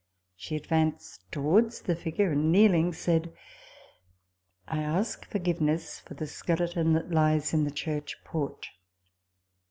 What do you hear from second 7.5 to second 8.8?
in the church porch."